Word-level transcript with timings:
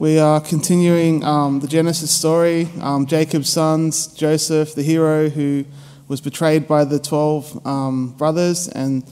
We 0.00 0.18
are 0.18 0.40
continuing 0.40 1.22
um, 1.24 1.60
the 1.60 1.68
Genesis 1.68 2.10
story. 2.10 2.70
Um, 2.80 3.04
Jacob's 3.04 3.50
sons, 3.50 4.06
Joseph, 4.06 4.74
the 4.74 4.82
hero 4.82 5.28
who 5.28 5.66
was 6.08 6.22
betrayed 6.22 6.66
by 6.66 6.84
the 6.86 6.98
12 6.98 7.66
um, 7.66 8.14
brothers, 8.16 8.66
and, 8.66 9.04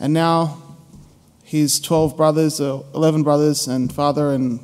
and 0.00 0.12
now 0.12 0.60
his 1.44 1.78
12 1.78 2.16
brothers, 2.16 2.60
or 2.60 2.84
11 2.96 3.22
brothers, 3.22 3.68
and 3.68 3.92
father 3.92 4.32
and 4.32 4.58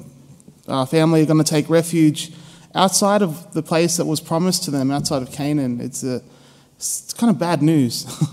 uh, 0.66 0.86
family 0.86 1.22
are 1.22 1.26
going 1.26 1.38
to 1.38 1.48
take 1.48 1.70
refuge 1.70 2.32
outside 2.74 3.22
of 3.22 3.54
the 3.54 3.62
place 3.62 3.96
that 3.96 4.06
was 4.06 4.20
promised 4.20 4.64
to 4.64 4.72
them, 4.72 4.90
outside 4.90 5.22
of 5.22 5.30
Canaan. 5.30 5.80
It's, 5.80 6.02
a, 6.02 6.20
it's 6.78 7.12
kind 7.12 7.30
of 7.30 7.38
bad 7.38 7.62
news 7.62 8.06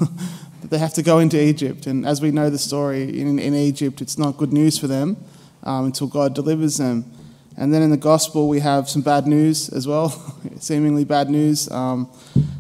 that 0.61 0.71
they 0.71 0.79
have 0.79 0.95
to 0.95 1.04
go 1.04 1.19
into 1.19 1.39
Egypt. 1.39 1.85
And 1.85 2.04
as 2.04 2.19
we 2.19 2.31
know 2.31 2.49
the 2.49 2.57
story 2.57 3.21
in, 3.21 3.38
in 3.38 3.54
Egypt, 3.54 4.01
it's 4.01 4.17
not 4.17 4.38
good 4.38 4.51
news 4.51 4.79
for 4.79 4.88
them 4.88 5.17
um, 5.61 5.85
until 5.85 6.07
God 6.07 6.33
delivers 6.33 6.77
them. 6.77 7.05
And 7.60 7.74
then 7.74 7.82
in 7.82 7.89
the 7.89 7.98
gospel, 7.98 8.47
we 8.47 8.60
have 8.60 8.88
some 8.88 9.02
bad 9.02 9.25
news 9.25 9.70
as 9.70 9.88
well, 9.88 10.10
seemingly 10.60 11.04
bad 11.04 11.28
news. 11.29 11.70
Um, 11.71 12.07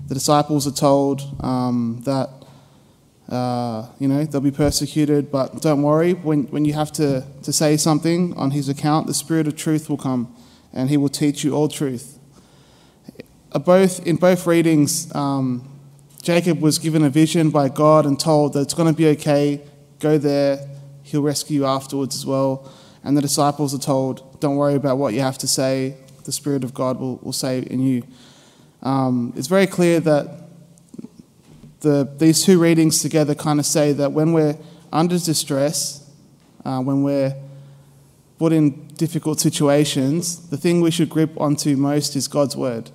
the 0.07 0.15
disciples 0.15 0.65
are 0.65 0.71
told 0.71 1.21
um, 1.39 2.01
that, 2.05 2.29
uh, 3.29 3.87
you 3.99 4.07
know, 4.07 4.23
they'll 4.23 4.41
be 4.41 4.49
persecuted, 4.49 5.31
but 5.31 5.61
don't 5.61 5.83
worry, 5.83 6.13
when, 6.13 6.45
when 6.45 6.65
you 6.65 6.73
have 6.73 6.91
to, 6.93 7.23
to 7.43 7.53
say 7.53 7.77
something 7.77 8.35
on 8.35 8.49
his 8.51 8.69
account, 8.69 9.05
the 9.05 9.13
Spirit 9.13 9.47
of 9.47 9.55
truth 9.55 9.87
will 9.87 9.97
come 9.97 10.35
and 10.73 10.89
he 10.89 10.97
will 10.97 11.09
teach 11.09 11.43
you 11.43 11.53
all 11.53 11.67
truth. 11.67 12.17
Uh, 13.51 13.59
both, 13.59 14.05
in 14.07 14.15
both 14.15 14.47
readings, 14.47 15.13
um, 15.13 15.69
Jacob 16.23 16.59
was 16.59 16.79
given 16.79 17.03
a 17.03 17.09
vision 17.09 17.51
by 17.51 17.69
God 17.69 18.07
and 18.07 18.19
told 18.19 18.53
that 18.53 18.61
it's 18.61 18.73
going 18.73 18.91
to 18.91 18.97
be 18.97 19.09
okay, 19.09 19.61
go 19.99 20.17
there, 20.17 20.67
he'll 21.03 21.21
rescue 21.21 21.61
you 21.61 21.65
afterwards 21.67 22.15
as 22.15 22.25
well. 22.25 22.71
And 23.07 23.15
the 23.15 23.21
disciples 23.21 23.73
are 23.73 23.79
told, 23.79 24.37
don't 24.41 24.57
worry 24.57 24.75
about 24.75 24.97
what 24.97 25.13
you 25.13 25.21
have 25.21 25.37
to 25.37 25.47
say, 25.47 25.95
the 26.25 26.33
Spirit 26.33 26.65
of 26.65 26.73
God 26.73 26.99
will, 26.99 27.15
will 27.23 27.31
say 27.31 27.59
in 27.59 27.79
you. 27.79 28.03
Um, 28.83 29.31
it's 29.37 29.47
very 29.47 29.65
clear 29.65 30.01
that 30.01 30.29
the, 31.79 32.13
these 32.17 32.43
two 32.43 32.59
readings 32.59 33.01
together 33.01 33.33
kind 33.33 33.61
of 33.61 33.65
say 33.65 33.93
that 33.93 34.11
when 34.11 34.33
we're 34.33 34.57
under 34.91 35.17
distress, 35.17 36.11
uh, 36.65 36.81
when 36.81 37.01
we're 37.01 37.33
put 38.39 38.51
in 38.51 38.87
difficult 38.95 39.39
situations, 39.39 40.49
the 40.49 40.57
thing 40.57 40.81
we 40.81 40.91
should 40.91 41.09
grip 41.09 41.31
onto 41.39 41.77
most 41.77 42.13
is 42.17 42.27
God's 42.27 42.57
Word. 42.57 42.91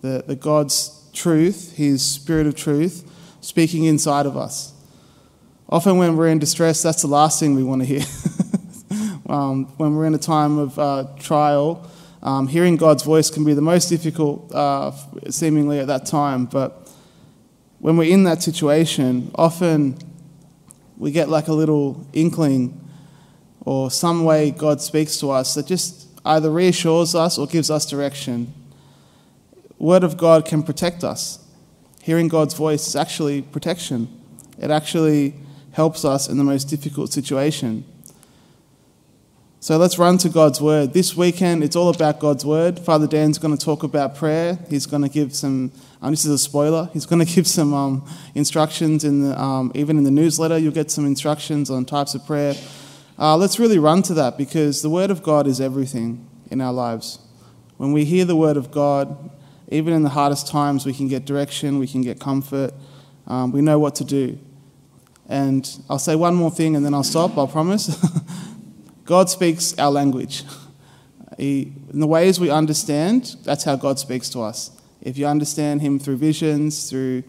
The, 0.00 0.22
the 0.28 0.36
God's 0.36 1.10
truth, 1.12 1.74
His 1.76 2.04
Spirit 2.04 2.46
of 2.46 2.54
truth, 2.54 3.02
speaking 3.40 3.82
inside 3.82 4.26
of 4.26 4.36
us. 4.36 4.74
Often 5.68 5.98
when 5.98 6.16
we're 6.16 6.28
in 6.28 6.38
distress, 6.38 6.84
that's 6.84 7.02
the 7.02 7.08
last 7.08 7.40
thing 7.40 7.56
we 7.56 7.64
want 7.64 7.82
to 7.82 7.84
hear. 7.84 8.04
um, 9.28 9.66
when 9.76 9.94
we're 9.94 10.06
in 10.06 10.14
a 10.14 10.18
time 10.18 10.58
of 10.58 10.78
uh, 10.78 11.06
trial, 11.18 11.88
um, 12.22 12.48
hearing 12.48 12.76
God's 12.76 13.02
voice 13.02 13.30
can 13.30 13.44
be 13.44 13.54
the 13.54 13.62
most 13.62 13.88
difficult, 13.88 14.52
uh, 14.54 14.90
seemingly 15.30 15.78
at 15.78 15.86
that 15.86 16.06
time. 16.06 16.46
But 16.46 16.90
when 17.78 17.96
we're 17.96 18.12
in 18.12 18.24
that 18.24 18.42
situation, 18.42 19.30
often 19.34 19.98
we 20.96 21.12
get 21.12 21.28
like 21.28 21.48
a 21.48 21.52
little 21.52 22.06
inkling 22.12 22.88
or 23.60 23.90
some 23.90 24.24
way 24.24 24.50
God 24.50 24.80
speaks 24.80 25.18
to 25.18 25.30
us 25.30 25.54
that 25.54 25.66
just 25.66 26.08
either 26.24 26.50
reassures 26.50 27.14
us 27.14 27.38
or 27.38 27.46
gives 27.46 27.70
us 27.70 27.86
direction. 27.86 28.52
Word 29.78 30.02
of 30.02 30.16
God 30.16 30.44
can 30.44 30.62
protect 30.62 31.04
us. 31.04 31.44
Hearing 32.02 32.28
God's 32.28 32.54
voice 32.54 32.88
is 32.88 32.96
actually 32.96 33.42
protection. 33.42 34.08
It 34.58 34.70
actually 34.70 35.34
helps 35.72 36.04
us 36.04 36.28
in 36.28 36.38
the 36.38 36.44
most 36.44 36.64
difficult 36.64 37.12
situation. 37.12 37.84
So 39.60 39.76
let's 39.76 39.98
run 39.98 40.18
to 40.18 40.28
God's 40.28 40.60
Word. 40.60 40.92
This 40.92 41.16
weekend, 41.16 41.64
it's 41.64 41.74
all 41.74 41.88
about 41.88 42.20
God's 42.20 42.46
Word. 42.46 42.78
Father 42.78 43.08
Dan's 43.08 43.38
going 43.38 43.56
to 43.56 43.62
talk 43.62 43.82
about 43.82 44.14
prayer. 44.14 44.56
He's 44.70 44.86
going 44.86 45.02
to 45.02 45.08
give 45.08 45.34
some, 45.34 45.72
um, 46.00 46.12
this 46.12 46.24
is 46.24 46.30
a 46.30 46.38
spoiler, 46.38 46.88
he's 46.92 47.06
going 47.06 47.18
to 47.26 47.34
give 47.34 47.44
some 47.44 47.74
um, 47.74 48.08
instructions, 48.36 49.02
in 49.02 49.22
the, 49.22 49.40
um, 49.40 49.72
even 49.74 49.98
in 49.98 50.04
the 50.04 50.12
newsletter, 50.12 50.56
you'll 50.58 50.72
get 50.72 50.92
some 50.92 51.04
instructions 51.04 51.70
on 51.70 51.84
types 51.84 52.14
of 52.14 52.24
prayer. 52.24 52.54
Uh, 53.18 53.36
let's 53.36 53.58
really 53.58 53.80
run 53.80 54.00
to 54.02 54.14
that 54.14 54.38
because 54.38 54.80
the 54.80 54.90
Word 54.90 55.10
of 55.10 55.24
God 55.24 55.48
is 55.48 55.60
everything 55.60 56.24
in 56.52 56.60
our 56.60 56.72
lives. 56.72 57.18
When 57.78 57.92
we 57.92 58.04
hear 58.04 58.24
the 58.24 58.36
Word 58.36 58.56
of 58.56 58.70
God, 58.70 59.28
even 59.70 59.92
in 59.92 60.04
the 60.04 60.10
hardest 60.10 60.46
times, 60.46 60.86
we 60.86 60.92
can 60.92 61.08
get 61.08 61.24
direction, 61.24 61.80
we 61.80 61.88
can 61.88 62.02
get 62.02 62.20
comfort, 62.20 62.72
um, 63.26 63.50
we 63.50 63.60
know 63.60 63.80
what 63.80 63.96
to 63.96 64.04
do. 64.04 64.38
And 65.28 65.68
I'll 65.90 65.98
say 65.98 66.14
one 66.14 66.36
more 66.36 66.52
thing 66.52 66.76
and 66.76 66.84
then 66.84 66.94
I'll 66.94 67.02
stop, 67.02 67.36
I'll 67.36 67.48
promise. 67.48 67.88
God 69.08 69.30
speaks 69.30 69.76
our 69.78 69.90
language. 69.90 70.44
He, 71.38 71.72
in 71.92 72.00
the 72.00 72.06
ways 72.08 72.40
we 72.40 72.50
understand, 72.50 73.36
that's 73.44 73.62
how 73.62 73.76
God 73.76 74.00
speaks 74.00 74.28
to 74.30 74.40
us. 74.40 74.72
If 75.00 75.16
you 75.16 75.24
understand 75.24 75.80
Him 75.80 76.00
through 76.00 76.16
visions, 76.16 76.90
through 76.90 77.22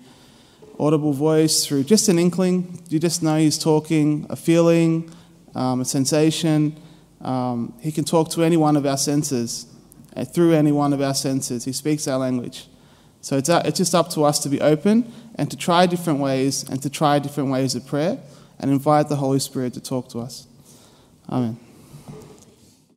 audible 0.79 1.13
voice, 1.13 1.63
through 1.63 1.83
just 1.83 2.09
an 2.09 2.17
inkling, 2.17 2.81
you 2.89 2.97
just 2.97 3.21
know 3.21 3.37
He's 3.37 3.59
talking, 3.59 4.25
a 4.31 4.35
feeling, 4.35 5.11
um, 5.53 5.81
a 5.81 5.85
sensation. 5.85 6.75
Um, 7.21 7.75
he 7.81 7.91
can 7.91 8.03
talk 8.03 8.31
to 8.31 8.41
any 8.41 8.57
one 8.57 8.75
of 8.75 8.85
our 8.87 8.97
senses, 8.97 9.67
uh, 10.15 10.25
through 10.25 10.53
any 10.53 10.71
one 10.71 10.91
of 10.91 11.01
our 11.01 11.13
senses. 11.13 11.65
He 11.65 11.71
speaks 11.71 12.07
our 12.07 12.17
language. 12.17 12.67
So 13.21 13.37
it's, 13.37 13.49
uh, 13.49 13.61
it's 13.63 13.77
just 13.77 13.93
up 13.93 14.09
to 14.11 14.23
us 14.23 14.39
to 14.39 14.49
be 14.49 14.59
open 14.59 15.13
and 15.35 15.51
to 15.51 15.55
try 15.55 15.85
different 15.85 16.19
ways 16.19 16.67
and 16.67 16.81
to 16.81 16.89
try 16.89 17.19
different 17.19 17.51
ways 17.51 17.75
of 17.75 17.85
prayer 17.85 18.17
and 18.59 18.71
invite 18.71 19.07
the 19.07 19.17
Holy 19.17 19.39
Spirit 19.39 19.75
to 19.75 19.81
talk 19.81 20.09
to 20.09 20.19
us. 20.19 20.47
Amen. 21.29 21.68